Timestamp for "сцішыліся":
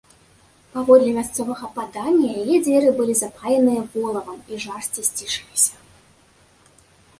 5.09-5.75